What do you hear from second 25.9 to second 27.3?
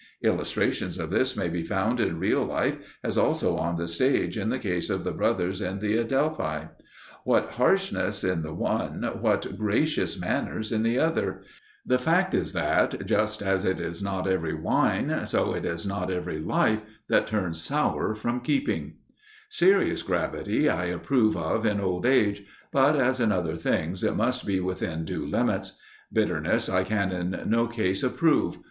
bitterness I can